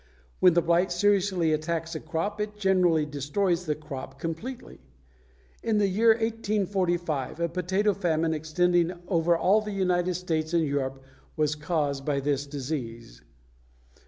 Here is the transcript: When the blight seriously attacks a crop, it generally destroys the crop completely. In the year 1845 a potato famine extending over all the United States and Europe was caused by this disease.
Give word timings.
When 0.39 0.55
the 0.55 0.63
blight 0.63 0.91
seriously 0.91 1.53
attacks 1.53 1.93
a 1.93 1.99
crop, 1.99 2.41
it 2.41 2.57
generally 2.57 3.05
destroys 3.05 3.67
the 3.67 3.75
crop 3.75 4.17
completely. 4.19 4.81
In 5.61 5.77
the 5.77 5.85
year 5.87 6.07
1845 6.09 7.39
a 7.39 7.47
potato 7.47 7.93
famine 7.93 8.33
extending 8.33 8.93
over 9.07 9.37
all 9.37 9.61
the 9.61 9.73
United 9.73 10.15
States 10.15 10.55
and 10.55 10.65
Europe 10.65 11.03
was 11.37 11.53
caused 11.53 12.03
by 12.03 12.19
this 12.19 12.47
disease. 12.47 13.21